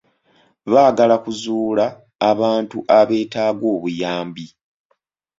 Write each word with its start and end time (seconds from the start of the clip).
Baagala 0.71 1.15
kuzuula 1.23 1.85
abantu 2.31 2.77
abeetaaga 2.99 3.65
obuyambi. 3.75 4.45